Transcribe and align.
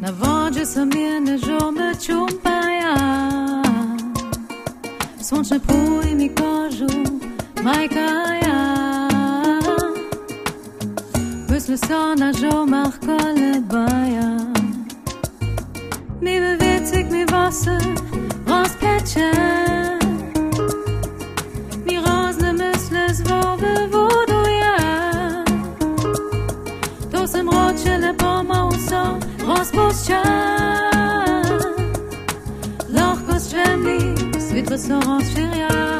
Navonde 0.00 0.66
sa 0.66 0.84
mjene, 0.84 1.38
žome 1.38 1.94
čumpa 2.06 2.55
Na 5.26 5.36
wodzie 5.36 5.48
sobie 5.48 5.60
żomy 5.60 5.60
ciumpaja 5.60 5.60
Słonczny 5.60 5.60
pój 5.60 6.14
mi 6.14 6.30
kożu 6.30 6.86
majkaja 7.62 9.08
Myślę 11.50 11.78
so 11.78 12.14
na 12.14 12.32
żomach 12.32 12.98
kolebaja 12.98 14.36
Mi 16.22 16.40
wywiecik 16.40 17.10
mi 17.10 17.26
wosy 17.26 17.78
rozpiecie. 18.46 19.32
Mi 21.86 21.96
rozne 21.96 22.52
myślę 22.52 23.14
z 23.14 23.22
wowy 23.22 23.88
woduje 23.88 24.76
To 27.12 27.28
sem 27.28 27.48
ročele 27.50 28.14
pomału 28.14 28.72
so 28.72 29.18
rozpušťa 29.46 30.22
Lahko 30.22 30.95
maître 34.70 34.76
Sorance 34.78 35.95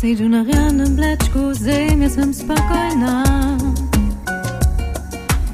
Sejdu 0.00 0.28
na 0.28 0.42
rjanym 0.42 0.96
bleczku, 0.96 1.54
zejmie 1.54 2.10
swym 2.10 2.34
spokojna. 2.34 3.24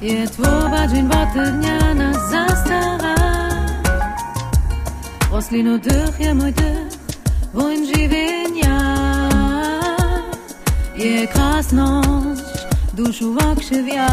Je 0.03 0.27
twoba 0.29 0.87
dzień 0.87 1.09
boty 1.09 1.53
dnia 1.53 1.95
nas 1.95 2.17
zastara. 2.31 3.15
Roslinu 5.33 5.79
dych 5.79 6.21
je 6.21 6.35
mój 6.35 6.53
dych, 6.53 6.99
woń 7.55 7.87
żywienia. 7.87 8.79
Je 10.97 11.27
krasność, 11.27 12.43
duszu 12.95 13.37
okrzywia 13.53 14.09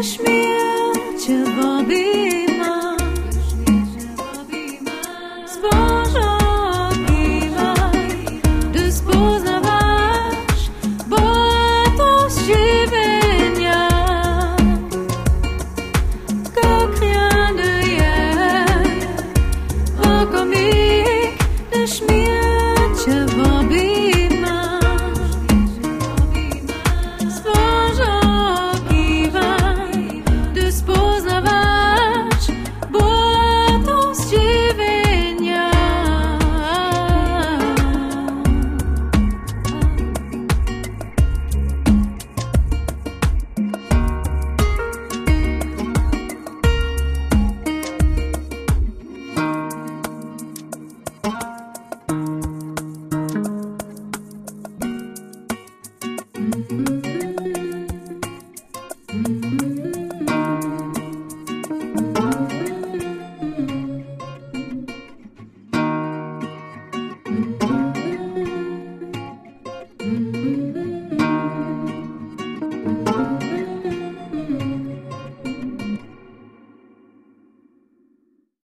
Push 0.00 0.18
me. 0.20 0.29